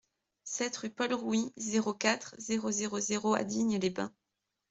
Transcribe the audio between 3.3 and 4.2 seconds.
à Digne-les-Bains